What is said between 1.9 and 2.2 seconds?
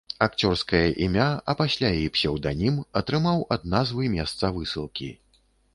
і